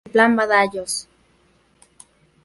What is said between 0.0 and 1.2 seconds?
Síntesis del Plan Badajoz